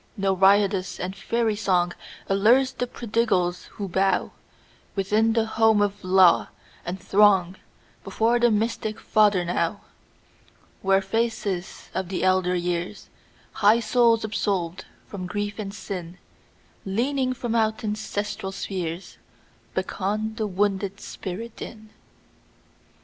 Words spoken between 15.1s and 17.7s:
grief and sin, Leaning from